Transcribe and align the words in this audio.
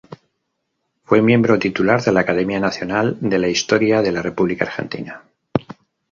Fue 1.03 1.21
miembro 1.21 1.59
titular 1.59 2.01
de 2.01 2.11
la 2.11 2.21
Academia 2.21 2.59
Nacional 2.59 3.17
de 3.21 3.37
la 3.37 3.49
Historia 3.49 4.01
de 4.01 4.11
la 4.11 4.23
República 4.23 4.65
Argentina. 4.65 5.23